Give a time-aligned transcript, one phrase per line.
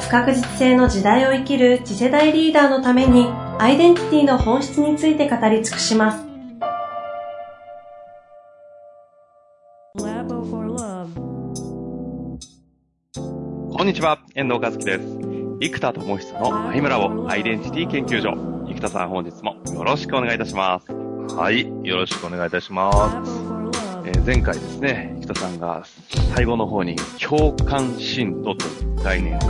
[0.00, 3.26] 不確実性の時代を生きる次世代リーダーのために
[3.58, 6.24] アイデンティティの本質について語り尽くします。
[13.70, 15.18] こんにちは、遠藤和樹です。
[15.60, 18.34] 生田智久のアイムラボアイデンティティ研究所。
[18.68, 20.92] 生田さん本日もよろしくお願いいたします。
[21.34, 22.92] はい、よろしくお願いいたしま
[23.24, 23.32] す。
[24.04, 25.84] えー、前回ですね、生田さんが
[26.34, 29.46] 最後の方に共感深度という概念をポ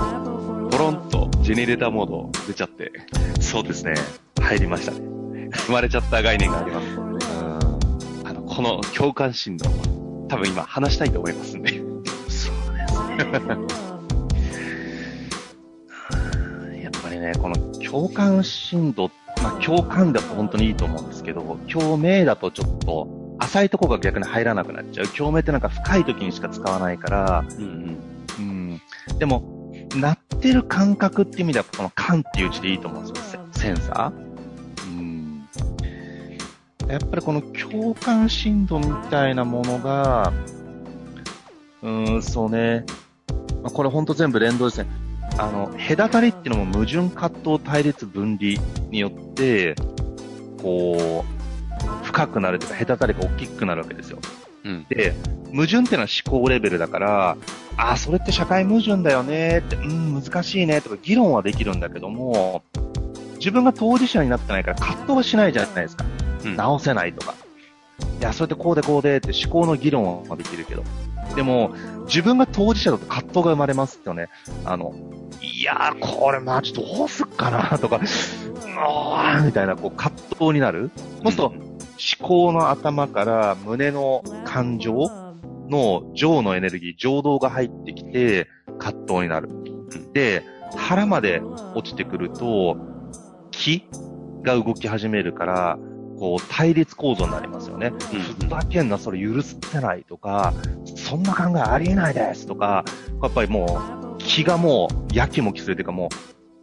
[0.79, 2.93] ロンとジェネレーターモード出ちゃって、
[3.41, 3.95] そうですね。
[4.41, 5.01] 入りましたね。
[5.67, 6.87] 生まれちゃった概念があります。
[6.97, 8.29] うん。
[8.29, 9.69] あの、この共感振動、
[10.29, 11.70] 多分今話したいと思いますんで。
[11.70, 13.59] そうですね。
[16.85, 19.11] やっぱりね、この共感振動、
[19.42, 23.09] まあ共感だと本当にいいと思うんですけど、共鳴だとちょっと
[23.41, 25.09] 浅いとこが逆に入らなくなっちゃう。
[25.09, 27.98] 共鳴ってなんか深い時にしか使わないから、うん、
[28.39, 28.81] うん、
[29.19, 29.58] でも、
[29.97, 33.41] 鳴ってる感覚っていう意味では、この感っていう字でいいと思うんですよ。
[33.53, 34.28] センサー。
[36.89, 40.33] やっぱりこの共感振動みたいなものが、
[41.83, 42.86] うーん、そうね。
[43.62, 44.89] まあ、これほんと全部連動ですね。
[45.36, 48.52] あの、隔たりっていうのも矛盾葛藤対立分離
[48.91, 49.75] によって、
[50.62, 54.19] こう、深くなるというか、隔たりが大きくなるわけですよ。
[54.64, 55.14] うん、で、
[55.53, 57.37] 矛盾っていうのは思考レベルだから、
[57.77, 62.62] あ、それって社会矛盾だよねって、うん、難しいねとか議論はできるんだけども、
[63.39, 66.05] 自分が当事者になってないから葛藤はしないじゃないですか。
[66.45, 67.34] うん、直せないとか。
[68.20, 70.83] いや、それってこうでこうでって思考の議論はできるけど。
[71.36, 71.75] でも、
[72.07, 74.29] 自分が当事者だと葛藤が生まれますよね。
[74.64, 74.95] あの、
[75.40, 78.01] いやー、これマジどうすっかなとか、
[79.40, 80.90] うみたいな、こう、葛藤になる。
[81.23, 81.67] そうすると、
[81.98, 85.11] 思考の頭から胸の感情
[85.69, 88.48] の情のエネルギー、情動が入ってきて、
[88.79, 89.48] 葛藤になる。
[90.13, 90.45] で、
[90.77, 91.41] 腹まで
[91.75, 92.77] 落ちてくると、
[93.51, 93.85] 気
[94.42, 95.79] が動き始めるから、
[96.19, 97.92] こう、対立構造になりますよね。
[98.41, 100.53] ふざけんな、それ許せないとか、
[100.85, 102.85] そんな考えありえないですとか、
[103.23, 103.81] やっぱりも
[104.14, 106.08] う、気がもう、やきもきするというかも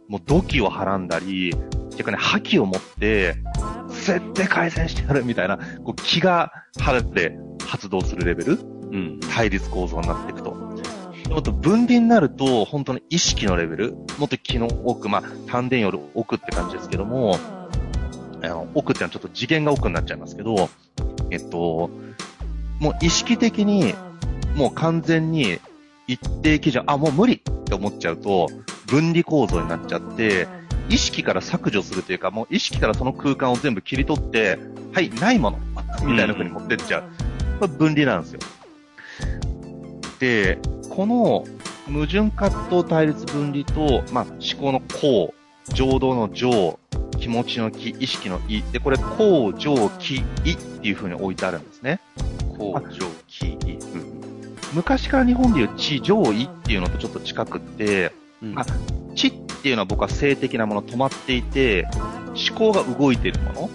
[0.08, 1.54] う、もう土器をはらんだり、
[1.96, 3.36] 逆に覇気を持って、
[3.88, 7.36] 絶対改善してやるみたいな、こう気が腹で
[7.66, 8.52] 発動するレベル？
[8.52, 10.54] うん、対立構造になっていくと。
[11.28, 17.36] もっと分離になると、本当に意識のレベル、もっと気の奥、まあ、丹田より奥って感じですけども、
[18.42, 20.70] あの、奥ってのはちょっと次元が奥になっちゃいますけど、
[21.32, 21.90] えっと、
[22.78, 23.94] もう意識的に、
[24.54, 25.58] もう完全に
[26.06, 28.48] 一定基準、あ、もう無理って思っちゃうと、
[28.86, 30.46] 分離構造になっちゃって、
[30.88, 34.58] 意識から削除するというか、もう意識からその空間を全部切り取って、
[34.92, 35.58] はい、ないもの、
[36.04, 37.04] みたいな風に持ってっちゃう。
[37.58, 38.40] これ分離なんですよ。
[40.18, 40.58] で、
[40.88, 41.44] この
[41.86, 45.34] 矛盾葛藤対立分離と、まあ、思考のこ
[45.68, 46.78] う、情動の情、
[47.18, 48.62] 気持ちの気、意識の意。
[48.72, 52.00] で、これ、こう、情、気、意っていう風に置いてあるんですね。
[52.56, 53.78] こう、情、気、意。
[53.78, 54.22] うん、
[54.74, 58.66] 昔から日本でいう地、情、意っていうのとちょっと近くって、うん、まあ、
[59.14, 61.88] 地っっていうのは僕は性的なもの止まっていて、
[62.48, 63.70] 思考が動いているもの。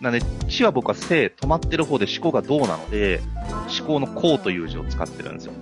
[0.00, 3.20] なんで、地は僕は性、止まってる方で思考が動なので、
[3.76, 5.54] 思考のこうという字を使ってるんですよ。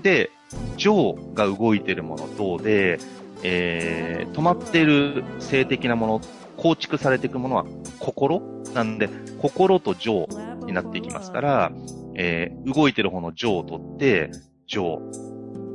[0.00, 0.30] で、
[0.78, 2.98] 情が動いてるもの動で、
[3.42, 6.20] えー、止まってる性的なもの、
[6.56, 7.66] 構築されていくものは
[7.98, 8.40] 心
[8.72, 9.10] なんで、
[9.42, 10.28] 心と情
[10.64, 11.72] になっていきますから、
[12.14, 14.30] えー、動いてる方の情を取って、
[14.66, 15.02] 情。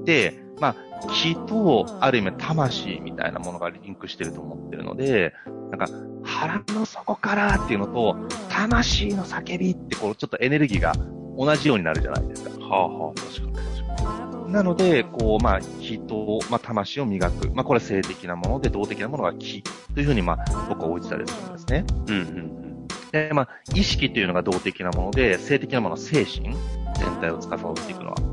[0.03, 0.75] で、まあ、
[1.11, 5.33] 気と、ある意味魂みたいなものがリンクしてると思ってるので、
[5.71, 5.87] なんか、
[6.23, 8.15] 腹の底からっていうのと、
[8.47, 10.93] 魂の叫びってこう、ちょっとエネルギーが
[11.35, 12.65] 同じようになるじゃないですか。
[12.67, 14.53] はあはあ、確かに確かに。
[14.53, 17.49] なので、こう、まあ、人、まあ、魂を磨く。
[17.55, 21.85] まあ、これは性的なもので、動的なものが気というふうに、まあ、僕は置いてたりするんですね。
[22.07, 22.87] うんうんうん。
[23.11, 26.55] で、まあ、意識というのが動的なもので、性的なものは精神
[26.99, 28.30] 全体を司っていくのは。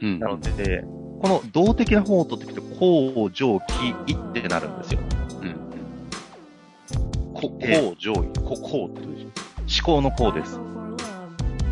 [0.00, 0.18] うん。
[0.18, 0.84] なので、
[1.20, 3.60] この動的な方を取っていくと、こう、上、
[4.06, 5.00] 気、意ってなるんですよ。
[7.34, 8.16] こ、こう、上位。
[8.40, 9.26] こ、こうって思
[9.84, 10.58] 考のこうです。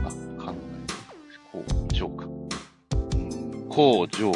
[0.05, 0.55] あ、考え。
[1.53, 2.27] こう、上か。
[2.27, 4.33] うん、こう、上。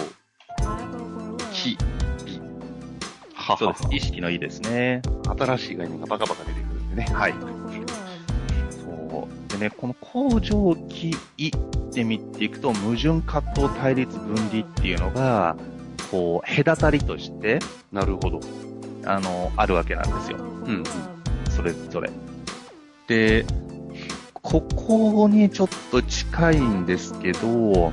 [3.53, 3.89] はそうです。
[3.91, 5.01] 意識のいいですね。
[5.39, 7.07] 新しい概念がバカバカ出てくるんでね。
[7.13, 7.35] はい。
[9.59, 11.51] ね、この工場期意っ
[11.93, 15.57] て見ていくと、矛盾葛藤対立分離っていうのが、
[16.11, 17.59] こう、隔たりとして、
[17.93, 18.41] なるほど。
[19.05, 20.39] あの、あるわけなんですよ。
[20.39, 20.85] うん、うん。
[21.51, 22.11] それぞれ。
[23.07, 23.45] で、
[24.35, 27.93] ここにちょっと近いんですけど、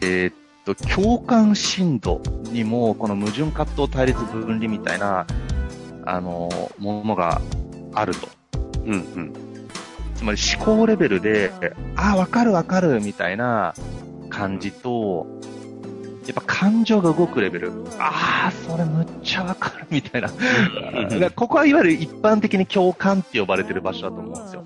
[0.00, 0.34] えー、っ
[0.64, 2.20] と、共感深度
[2.50, 5.26] にも、この矛盾葛藤対立分離みたいな、
[6.06, 7.40] あの、ものが
[7.94, 8.28] あると。
[8.84, 9.43] うんうん。
[10.24, 11.52] つまり思考レベルで、
[11.96, 13.74] ああ、わかるわかるみたいな
[14.30, 15.26] 感じと、
[16.26, 17.72] やっぱ感情が動くレベル。
[17.98, 20.30] ああ、それむっちゃわかるみたいな。
[21.32, 24.64] ここはいわゆる一般的に共感って呼ばれてる場所だと思うんですよ。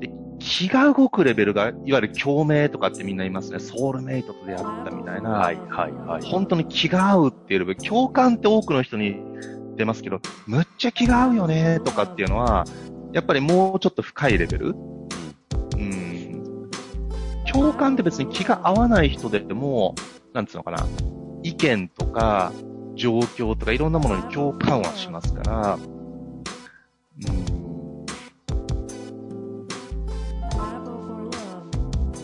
[0.00, 3.58] で気が動くレベルが、いわゆる共鳴とかってみんな言いますね。
[3.58, 5.28] ソウルメイトと出会ったみたいな。
[5.28, 6.22] はいはいはい。
[6.22, 7.82] 本当に気が合うっていうレベル。
[7.82, 9.20] 共感って多くの人に
[9.76, 12.64] 出ますけど、むっちゃ気が合うよねとかっていうのは、
[13.12, 14.68] やっぱりもうちょっと深いレベル？
[14.68, 14.70] う
[15.76, 16.70] ん。
[17.52, 19.96] 共感って別に気が合わない人でも、
[20.32, 20.86] なんつうのかな、
[21.42, 22.52] 意見とか、
[22.94, 25.80] 状況とかいろんなものに共感はしますから、う
[27.32, 28.04] ん。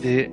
[0.01, 0.31] で、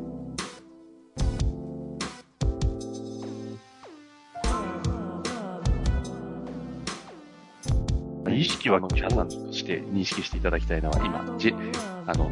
[8.64, 11.54] 意識は皆さんとして認識していただきたいのは、今、じ
[12.06, 12.30] あの、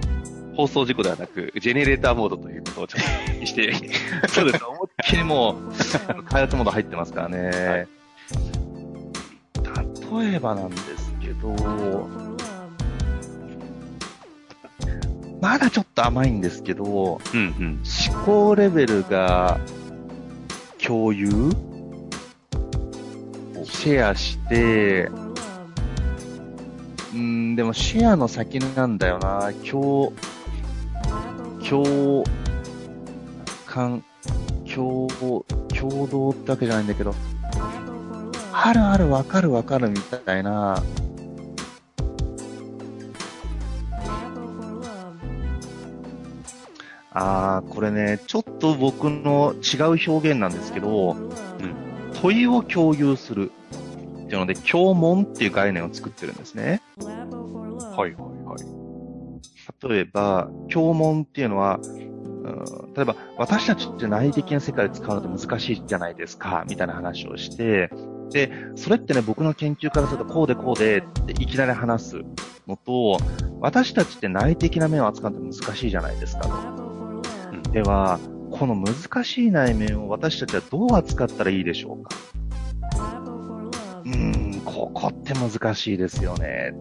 [0.57, 3.75] 放送事故ではなく、ジェネレーターモードということをちょっとして、
[4.29, 4.65] そうです。
[4.65, 5.57] 思いっきりも
[6.19, 7.87] う、開発モード入ってますからね。
[9.75, 11.55] はい、例えばなんですけど、
[15.43, 17.83] まだちょっと甘いんですけど、うんうん、
[18.15, 19.61] 思考レベルが
[20.83, 21.29] 共有？
[23.65, 25.09] シェアして、
[27.15, 29.53] うん、でもシェアの先なんだよな。
[29.69, 30.13] 共、
[31.69, 32.25] 共
[33.67, 34.03] 感、
[34.75, 35.09] 共、
[35.69, 37.15] 共同ってわけじゃないんだけど、
[38.53, 40.83] あるあるわかるわかるみたいな、
[47.15, 51.31] ああ、これね、ちょっと僕の違う表現なんですけど、うん、
[52.15, 53.53] 問いを共有する
[54.33, 56.81] っていうので、共問っていう概念を作ってるんですね。
[57.05, 59.89] はいはいはい。
[59.91, 67.91] 例えば、教問っていうのは、うん、例えば、私たちって内的な世界で使うのって難しいじゃないですか、みたいな話をして、
[68.31, 72.23] で、それってね、僕の研究からするとこうでこうでっていきなり話す
[72.67, 73.19] のと、
[73.61, 76.83] 私たちって内的な面を扱うのって難しいじゃないですかと。
[77.53, 78.19] うん、では、
[78.51, 82.17] この難しい内面を私たちはどう扱ったらいいでしょうか
[84.65, 86.73] ここって難しいですよね。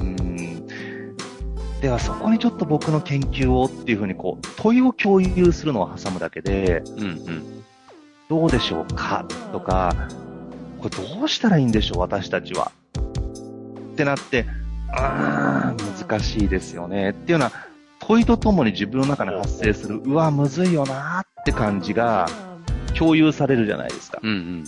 [0.00, 0.66] うん。
[1.80, 7.64] ではそこにちょっと僕の研究をっていうふうにこう問いを共有するのを挟むだけで、うんうん、
[8.28, 10.08] どうでしょうかとか、
[10.80, 12.72] これどうしたらいいんでしょう私たちは。
[13.92, 14.46] ってなって、
[14.92, 17.10] あー、難しいですよね。
[17.10, 17.52] っていうような
[17.98, 22.28] 問いとともに自分の中に発生する、うわ、むずいよなって感じが
[22.96, 24.18] 共有されるじゃないですか。
[24.22, 24.64] うんうん、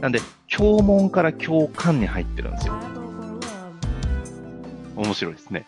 [0.00, 0.20] なんで、
[0.54, 2.74] 共問から共感に入ってるんですよ。
[4.96, 5.66] 面白いですね。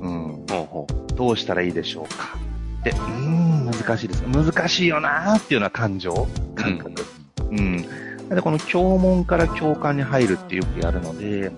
[0.00, 0.46] うん。
[0.48, 1.14] ほうほう。
[1.14, 2.36] どうしたらいいでしょうか。
[2.84, 4.22] で、うーん、難しいです。
[4.22, 7.04] 難しいよなーっていうような感情、感覚。
[7.50, 7.58] うん。
[7.58, 11.50] うん、で、この共問から共感に入るってよくやるので、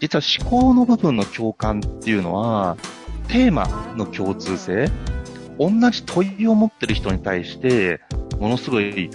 [0.00, 2.76] 実は思考の部分の共感っていうのは、
[3.28, 3.66] テーマ
[3.96, 4.90] の共通性、
[5.58, 8.00] 同じ問いを持ってる人に対して、
[8.38, 9.10] ものすごい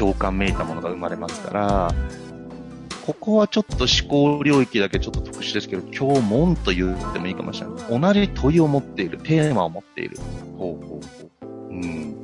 [0.00, 1.94] 共感めいたものが生まれますから、
[3.04, 8.00] ここはちょっと思考領域だけちょっと特殊ですけど、今日門と言ってもいいかもしれない。
[8.00, 10.16] 同じ問いを持っている、テーマを持っている。
[10.56, 11.70] ほうほうほう。
[11.70, 12.14] うん。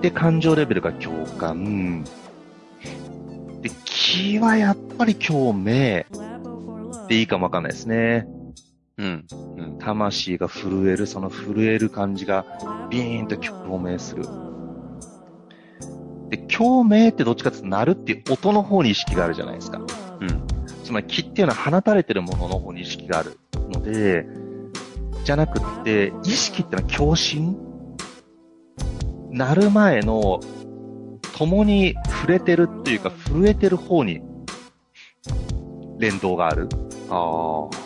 [0.00, 2.02] で、感情レベルが共感。
[3.62, 6.04] で、気はやっぱり共鳴
[7.06, 8.26] でいいかもわかんないですね。
[8.96, 9.26] うん。
[9.56, 9.78] うん。
[9.78, 12.44] 魂が震える、その震える感じが
[12.90, 14.47] ビーンと共鳴する。
[16.28, 19.78] で、共鳴ってどっちかっていうと鳴るっていう音の方に意識があるじゃないですか。
[20.20, 20.46] うん。
[20.84, 23.38] つまり気っていうのは放たれてるものの方に意識がある
[23.70, 24.26] ので、
[25.24, 27.56] じゃなくって、意識ってのは共振？
[29.30, 30.40] 鳴る前の、
[31.36, 34.22] 共に触れてるっていうか、震えてる方に、
[35.98, 36.68] 連動がある。
[37.10, 37.78] ああ。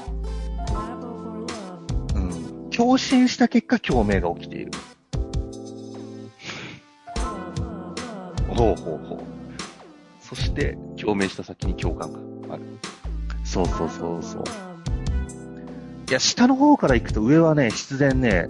[2.15, 2.71] うん。
[2.71, 4.71] 共振した結果、共鳴が起きている。
[8.55, 9.19] ほうほうほう。
[10.21, 12.63] そして、共鳴した先に共感がある。
[13.45, 14.45] そうそうそうそう。
[16.09, 18.49] いや、下の方から行くと上はね、必然ね、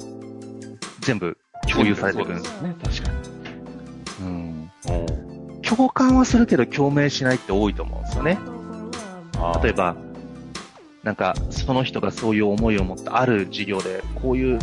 [1.00, 1.36] 全部
[1.70, 2.76] 共有されてくるんですよね。
[2.82, 4.26] 確かに。
[4.26, 4.70] うん。
[4.86, 5.06] お
[5.62, 8.38] 共感はするけど共鳴しないって多いと思うんですよね。
[9.62, 9.96] 例えば、
[11.02, 14.58] なんか、その人がそういう思いを持ったある事業で、こういう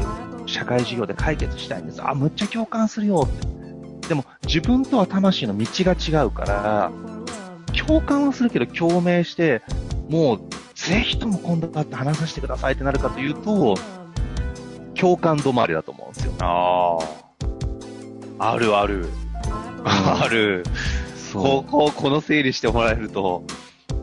[0.46, 2.02] 社会事業で解決したいんです。
[2.02, 3.59] あ、むっちゃ共感するよって。
[4.10, 6.92] でも、自分とは魂の道が違うから、
[7.88, 9.62] 共感はするけど共鳴して、
[10.10, 10.40] もう、
[10.74, 13.76] ぜひとも今度会って話させてくださいってなるかというと、
[14.96, 16.34] 共感止まりだと思うんですよ。
[16.40, 16.98] あ
[18.40, 18.52] あ。
[18.54, 19.08] あるある。
[19.86, 20.64] ある。
[21.32, 23.44] こう、こう、この整理してもらえると、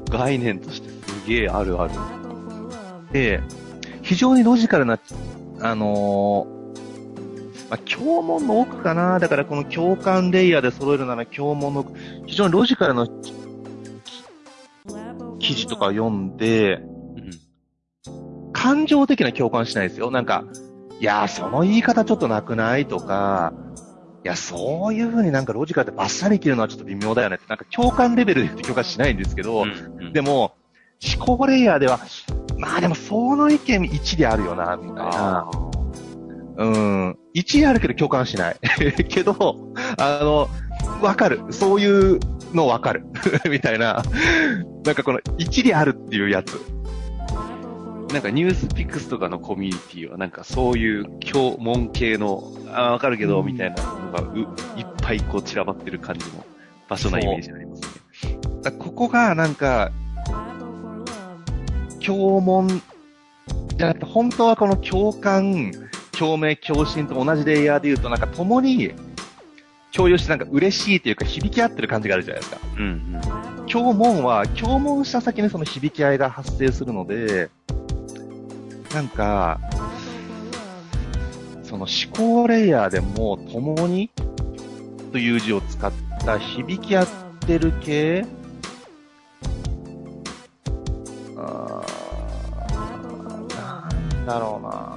[0.08, 1.94] 概念としてすげえあるある。
[3.12, 3.40] で、
[4.02, 5.00] 非常にロジカルな、
[5.60, 6.55] あのー
[7.68, 9.18] まあ、教問の奥かな。
[9.18, 11.92] だからこの共感レイヤーで揃えるなら教問の奥、
[12.26, 13.06] 非常にロジカルな
[15.38, 18.52] 記事とか読んで、うん。
[18.52, 20.10] 感情的な共感しないですよ。
[20.10, 20.44] なんか、
[21.00, 23.52] いやー、その言い方ちょっとなくないとか、
[24.24, 30.54] いや、そういう風になんかロジカルでバッサリ切るのはちょっと微妙だよねって、なんか共感レベルで言って共感しないんですけど、うんでも、
[31.16, 32.00] 思考レイヤーでは、
[32.58, 35.50] まあでもその意見一理あるよな、みたいな
[36.58, 37.18] うん。
[37.34, 38.56] 一理あるけど共感しない。
[39.08, 40.48] けど、あの、
[41.02, 41.40] わかる。
[41.50, 42.20] そういう
[42.54, 43.04] のわかる。
[43.50, 44.02] みたいな。
[44.84, 46.60] なんかこの一理あるっていうやつ。
[48.12, 54.38] なんかニュースピックスとかのコミュニティはなんかそういう教門系の、あーわかるけど、みたいなのがう
[54.78, 56.44] いっぱいこう散らばってる感じの
[56.88, 58.38] 場所なイメージありますね。
[58.62, 59.90] だここがなんか、
[62.04, 62.80] 共問
[63.76, 65.72] じゃなくて、本当はこの共感、
[66.18, 68.92] 共鳴、共振と同じレイヤーで言うと、なんか共に
[69.92, 72.60] 共有してなんか嬉しいというか響き合ってる感じがあるじゃないですか。
[72.78, 73.20] うん
[73.66, 77.50] 共問は、共問した先にその響き合いが発生するので、
[78.94, 79.60] なんか、
[81.64, 84.10] その思考レイヤーでも共に
[85.12, 85.92] という字を使っ
[86.24, 87.08] た響き合っ
[87.40, 88.24] てる系
[91.36, 94.95] あーなんだろうな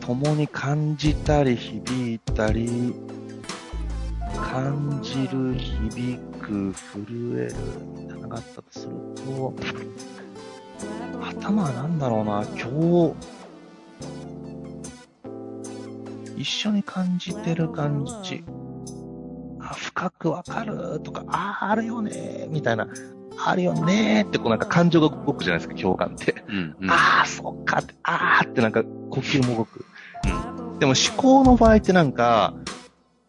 [0.00, 2.94] 共に感じたり響いたり、
[4.34, 7.54] 感じる、響く、震える、
[7.96, 8.92] みたいなのがあったとする
[9.24, 9.54] と、
[11.22, 13.40] 頭はなんだろうな、今日、
[16.36, 18.42] 一緒に感じてる感じ。
[20.00, 22.88] あ、深くわかるとか、ああ、あるよねみたいな、
[23.36, 26.44] あるよねってこうなんか感情が動くじゃないですか、共感って。
[26.48, 26.76] うん。
[26.80, 26.90] うん。
[26.90, 29.84] ああ、そっかって、ああってなんか呼吸も動く。
[30.78, 32.54] でも思考の場合ってなんか、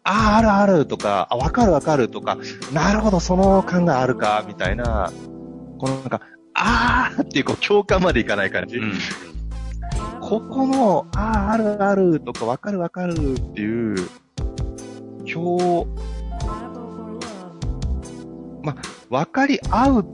[0.03, 2.37] ああ、あるあるとか、あ、わかるわかるとか、
[2.73, 5.11] なるほど、その考えあるか、みたいな、
[5.77, 6.21] このなんか、
[6.53, 8.77] ああっていうこう共感までいかない感じ。
[8.77, 8.93] うん。
[10.19, 13.95] ここの、ああ、あるあるとか、わかるわかるっていう、
[15.25, 16.20] 今日、
[18.63, 18.75] まあ、
[19.09, 20.05] わかり合うっ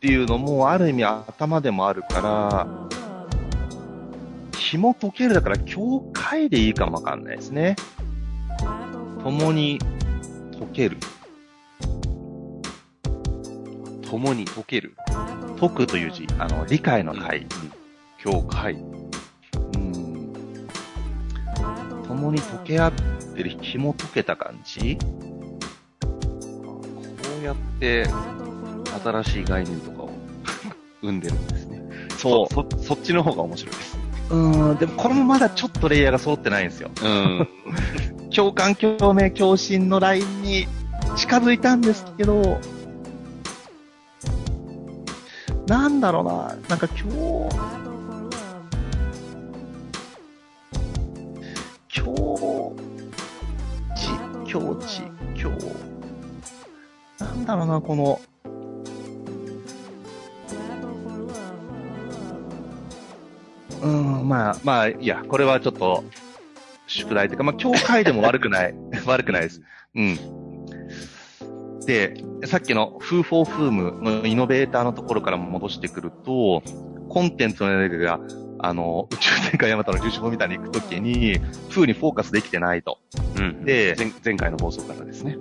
[0.00, 2.66] ていうのも、ある意味頭でもあるから、
[4.58, 7.76] 紐解けるだから、境界でいいかもわかんないですね。
[9.22, 9.78] 共に
[10.58, 10.96] 解ける。
[14.08, 14.94] 共に解ける。
[15.58, 17.46] 解くという字、あの、理解の解。
[18.18, 18.74] 境界。
[18.74, 18.78] う
[19.78, 20.32] ん。
[22.06, 22.92] 共に解け合っ
[23.34, 24.98] てる、紐解けた感じ
[27.82, 28.10] うやって、
[29.02, 30.10] 新しい概念とかを
[31.02, 31.82] 生んでるんですね。
[32.16, 33.98] そそ、そっちの方が面白いです。
[34.30, 34.36] う。
[34.36, 36.90] うん、でもこれもまだちょっとレイヤーが揃ってないんですよ。
[37.02, 37.48] うん。
[38.34, 40.66] 共感、共鳴、共振のラインに
[41.16, 42.58] 近づいたんですけど、
[45.66, 47.56] なんだろうな、なんか今日、
[51.94, 52.32] 今日、
[53.96, 54.08] ち、
[54.50, 55.02] 今日ち、
[55.36, 55.91] 今日、
[57.42, 58.20] なんだろうな、この、
[63.82, 66.04] うん、まあ、まあ、いや、これはちょっと、
[66.86, 68.74] 宿題というか、まあ、教会でも悪くない。
[69.06, 69.60] 悪くないです。
[69.96, 70.18] うん。
[71.84, 76.62] で、さっきの Foo for Foom のイノベーターのところから戻してくると、
[77.08, 78.20] コンテンツのエネルギーが、
[78.60, 82.98] あの、宇宙戦艦ヤマトの重症みたいに行くときに、Foo にフォーカスできてないと。
[83.36, 83.64] うん。
[83.64, 85.36] で前、前回の放送からですね。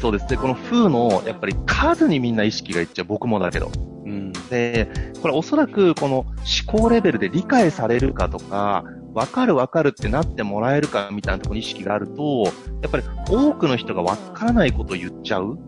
[0.00, 0.36] そうですね。
[0.38, 3.04] この Foo の、やっぱり数にみんな意識がいっちゃう。
[3.04, 3.70] 僕もだけど。
[4.04, 4.32] うん。
[4.48, 4.88] で、
[5.20, 12.44] これおそらくこの思考レベルで理解されるかとか、わかるわかるってなってもらえるかみたいなところに意識があると、
[12.80, 15.58] やっぱり多くの人がわからないことを言っちゃう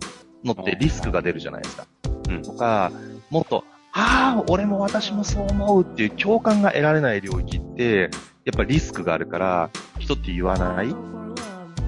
[0.44, 1.86] のってリスクが出るじゃないですか。
[2.30, 2.42] うん。
[2.42, 2.90] とか、
[3.30, 8.10] もっと、ああ、俺も私もそう思うっていう共感が得られない領域って、
[8.44, 10.94] やっぱりリスクがあるから、人って言わない。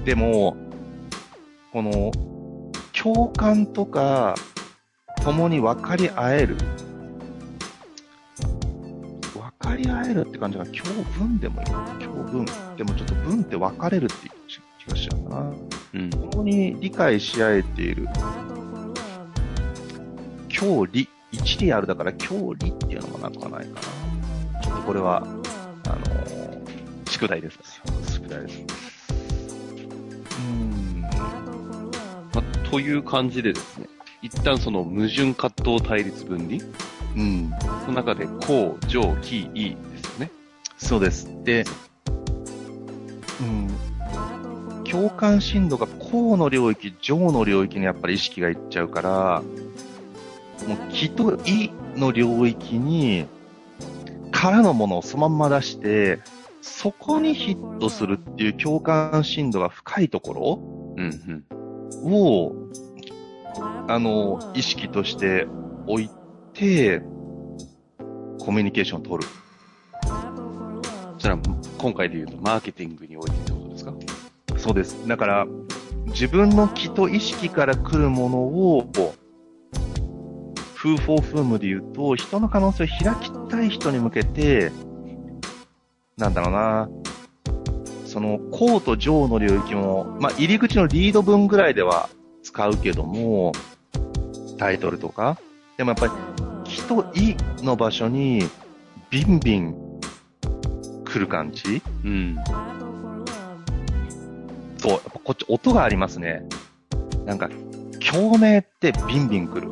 [0.03, 0.55] でも、
[1.71, 2.11] この、
[3.05, 4.33] 共感とか、
[5.23, 6.57] 共に分かり合える。
[9.31, 11.67] 分かり合えるって感じが、共文でもいい。
[12.03, 12.45] 共文。
[12.75, 14.31] でもちょっと文って分かれるっていう
[14.79, 15.53] 気がしちゃうな。
[15.93, 16.09] うん。
[16.09, 18.07] 共に理解し合えている。
[20.59, 21.07] 共理。
[21.31, 23.81] 一理あるだから共理っていうのもなかないか
[24.55, 24.61] な。
[24.63, 27.59] ちょっとこれは、あのー、宿題です。
[28.11, 28.65] 宿題です。
[30.39, 30.74] うん。
[32.65, 33.87] まという感じでですね、
[34.21, 36.63] 一旦その矛盾葛藤対立分離？
[37.15, 37.53] うん。
[37.85, 40.31] その中で、こう、上、き、いですよね。
[40.77, 41.29] そうです。
[41.43, 41.63] で、
[43.39, 43.69] うん。
[44.83, 49.43] 共感深度がこうの領域、上の領域にやっぱり意識がいっちゃうから、
[50.67, 53.25] もう気と意の領域に、
[54.31, 56.19] からのものをそのまま出して、
[56.61, 60.59] そこにヒットするっていう共感深度が深いところ、
[60.97, 61.43] うんうん、
[62.03, 62.53] を、
[63.87, 65.47] あの、意識として
[65.87, 66.09] 置い
[66.53, 67.01] て、
[68.39, 69.29] コミュニケーションを取る。
[71.17, 71.39] それは、
[71.77, 73.93] 今回で言うと、マーケティングにおいてってことですか？
[74.57, 75.07] そうです。
[75.07, 75.45] だから、
[76.07, 78.87] 自分の気と意識から来るものを、
[80.73, 84.71] フーフォーフームで言うと、人の可能性を開きたい人に向けて、
[86.17, 86.89] なんだろうな、
[88.15, 92.07] その、コーと上の領域も、まあ、入り口のリード文ぐらいでは
[92.43, 93.51] 使うけども、
[94.57, 95.37] タイトルとか。
[95.75, 96.13] でもやっぱり、
[96.63, 98.47] 気と意の場所に、
[99.09, 99.75] ビンビン
[101.03, 102.37] 来る感じうん。
[104.77, 106.47] そう、やっぱこっち音がありますね。
[107.25, 107.49] なんか、
[107.99, 109.67] 共鳴ってビンビン来る。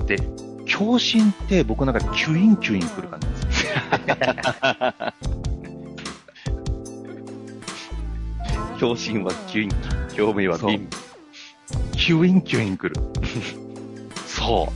[0.06, 0.16] で、
[0.64, 3.31] 共振って僕なんかキュインキュイン来る感じ
[8.46, 8.80] です。
[8.80, 9.70] 共振はキュイン
[10.10, 10.88] キ表面はビン。
[11.92, 13.00] キュインキュイン来る。
[14.26, 14.72] そう。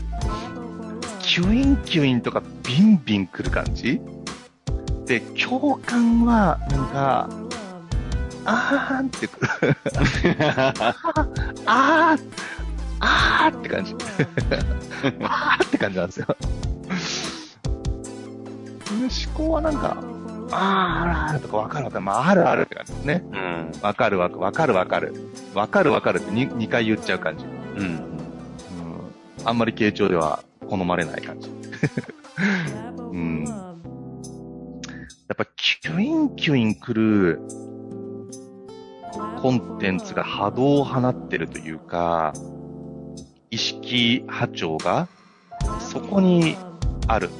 [1.20, 4.00] キュインキュインとかビンビン来る感じ？
[5.06, 7.28] で、共感は、なんか、
[8.44, 9.48] あーんってくる。
[11.66, 12.20] あー、
[13.00, 13.94] あーって感じ。
[15.22, 16.36] あーって感じなんですよ。
[19.08, 19.96] 思考はなんか、
[20.52, 22.04] あーあーとかわかるわかる。
[22.04, 23.24] まあ、あるあるって感じですね。
[23.32, 23.72] うん。
[23.82, 24.40] わかるわかる。
[24.40, 25.14] わかるわかる。
[25.54, 27.44] わかるわかるって 2, 2回言っちゃう感じ。
[27.44, 27.82] うん。
[27.82, 28.00] うん。
[29.44, 31.50] あんまり傾聴では好まれない感じ。
[32.98, 33.44] うん。
[33.44, 37.40] やっぱキュインキュイン来る
[39.40, 42.32] コンテンツが波動を放ってるというか、
[43.50, 45.08] 意識波長が
[45.80, 46.56] そこに
[47.08, 47.30] ある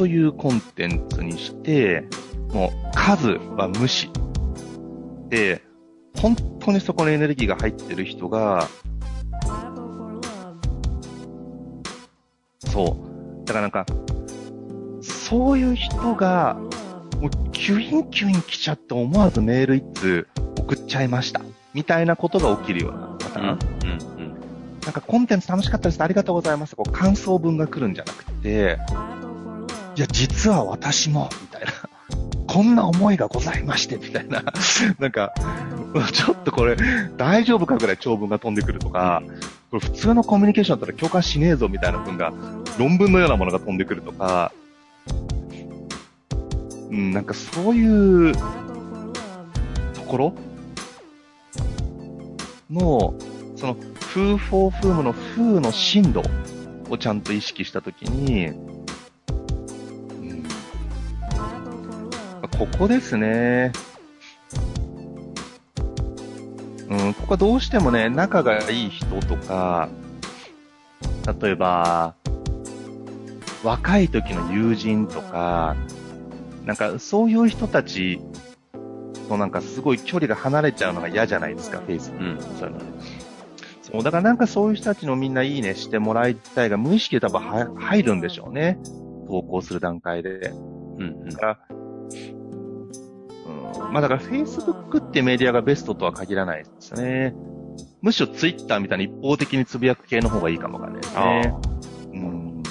[0.00, 2.08] というコンテンツにして、
[2.54, 4.08] もう数は無視。
[5.28, 5.60] で、
[6.18, 8.66] 本当にそこにエネルギーが入ってる人が、
[12.60, 12.96] そ
[13.44, 13.44] う。
[13.44, 13.84] だからなんか、
[15.02, 16.54] そういう人が
[17.20, 20.26] もうキュインキュイン来ちゃって思わずメール一通
[20.60, 21.42] 送っちゃいました。
[21.74, 23.58] みたいなことが起きるようなパターン。
[23.82, 24.40] うん、うん、うん。
[24.80, 26.02] なんかコンテンツ楽しかったです。
[26.02, 26.74] ありがとうございます。
[26.74, 28.78] こう感想文が来るんじゃなくて、
[30.00, 31.72] いや、実は私も、みたいな。
[32.46, 34.42] こんな思いがございまして、みたいな。
[34.98, 35.34] なんか、
[36.14, 36.78] ちょっとこれ、
[37.18, 39.22] 大丈夫かぐらい長文が飛んでくるとか、
[39.70, 42.32] これ普通のコミュニケーションだったら共感しねえぞ、みたいな文が、
[42.78, 44.52] 論文のようなものが飛んでくるとか、
[46.90, 48.40] うん、なんかそういうと
[50.06, 50.34] ころ？
[52.70, 53.12] の、
[53.54, 56.22] その、フーフォーフームのフーの深度
[56.88, 58.54] をちゃんと意識したときに、
[62.60, 63.72] ここですね。
[66.90, 69.88] うん、ここはどうしてもね、仲がいい人とか、
[71.40, 72.14] 例えば、
[73.64, 75.74] 若い時の友人とか、
[76.66, 78.20] なんかそういう人たち
[79.30, 82.12] となんかすごい距離が離れちゃうのが嫌じゃないですか、フェイス。
[82.12, 82.80] うん、そういうの
[83.80, 88.78] そう、だからなんかそういう人たちのみんないいねしてもらいたいが無意識で多分入るんでしょうね。
[89.28, 90.52] 投稿する段階で。
[90.98, 91.58] うん、だから、
[93.74, 97.34] うん、まあだから Facebook ってメディアがベストとは限らないですね。
[98.02, 101.54] むしろ Twitter みたいに一方的につぶやく系の方がいいかもわかんないですね。
[102.12, 102.62] うん。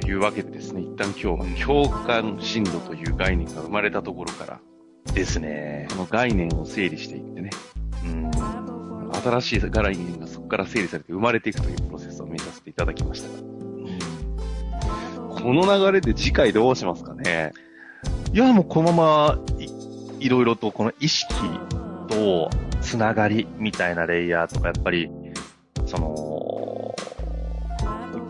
[0.00, 4.60] というわけでですね、一旦今日は共感深度という概念が生まれたところから、
[5.12, 5.86] ですね。
[5.90, 7.50] この概念を整理していってね、
[8.04, 8.30] うん。
[9.12, 13.36] 新しい概念がそこから整理されて生まれていくというプロセスを目指させていただきましたが、
[15.40, 17.52] この流れで次回どうしますかね
[18.34, 21.32] いや、もうこのままい、いろいろとこの意識
[22.08, 25.08] とつながりみたいなレイヤーとか、やっぱり、
[25.86, 26.96] その、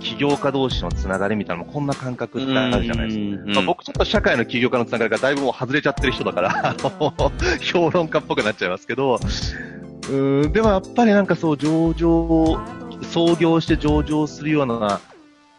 [0.00, 3.50] 起業家同士のつながりみたいなのもこんな感覚ってあるじゃないですか。
[3.52, 6.76] まあ、僕ちょっと社会の起業家のつながりがだいぶもう外れちゃってる人だから、
[7.64, 12.60] 評論家っぽくなっちゃいますけど、うーん、でもやっぱりなんかそう上場、
[13.10, 15.00] 創業して上場するような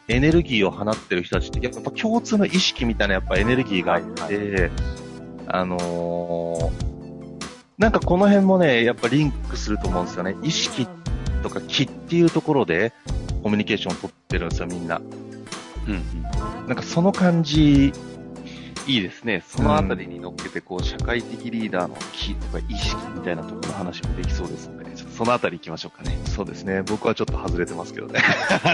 [0.08, 4.72] エネルギーを放ってる人たちって、やっぱ共通の意識みたいなやっぱエネルギーがあって、
[5.48, 6.96] あのー
[7.78, 10.38] なんかこの辺もね、やっぱリンクすると思うんですよね。
[10.44, 10.88] 意識
[11.44, 12.94] とか気っていうところで
[13.44, 15.02] コミュニケーションを取ってるんですよ、みんな。
[15.88, 16.68] うんうん。
[16.68, 17.92] なんかその感じ、
[18.88, 19.44] いいですね。
[19.48, 26.18] そのあたりに乗っけて、こう、社会的リーダーの気とか意識みたいなところの話もできそうですので、ちょっとそのあたり行きましょうかね。
[26.28, 26.84] そうですね。
[26.84, 28.20] 僕はちょっと外れてますけどね。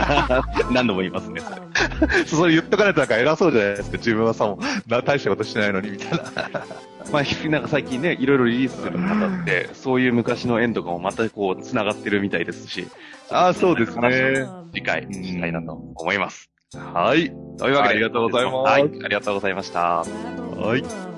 [0.71, 2.26] 何度も言いますね、それ。
[2.26, 3.97] それ言っとかないとなんか偉そうじゃないですか。
[3.97, 6.17] 自分はさ、も大したことしてないのに、みたいな。
[7.12, 12.88] まあ、なんか最近ね、いろいろリリースする方って、そういう昔の縁とかもまたこう、繋がってるみたいですし。
[13.30, 14.45] ああ、そうですね。
[14.74, 16.52] 次回、したいなと思います。
[16.77, 17.29] はい。
[17.57, 20.03] というわけで、ありがとうございますはい、ありがとうございました。
[20.03, 21.11] はい。